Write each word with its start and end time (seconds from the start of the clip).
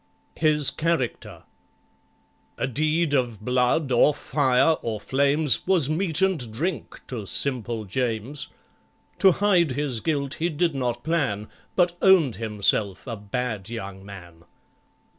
His 0.35 0.71
Character 0.71 1.43
A 2.57 2.65
deed 2.65 3.13
of 3.13 3.41
blood, 3.45 3.91
or 3.91 4.15
fire, 4.15 4.71
or 4.81 4.99
flames, 4.99 5.67
Was 5.67 5.91
meat 5.91 6.23
and 6.23 6.51
drink 6.51 7.01
to 7.05 7.27
SIMPLE 7.27 7.85
JAMES: 7.85 8.47
To 9.19 9.31
hide 9.33 9.73
his 9.73 9.99
guilt 9.99 10.33
he 10.39 10.49
did 10.49 10.73
not 10.73 11.03
plan, 11.03 11.49
But 11.75 11.97
owned 12.01 12.37
himself 12.37 13.05
a 13.05 13.15
bad 13.15 13.69
young 13.69 14.03
man. 14.03 14.45